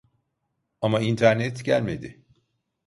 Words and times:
Ama 0.81 0.99
internet 1.01 1.63
gelmedi 1.65 2.23